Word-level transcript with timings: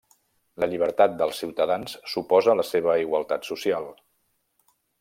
La 0.61 0.67
llibertat 0.71 1.13
dels 1.19 1.41
ciutadans 1.43 1.93
suposa 2.13 2.57
la 2.63 2.67
seva 2.71 2.97
igualtat 3.05 3.47
social. 3.51 3.87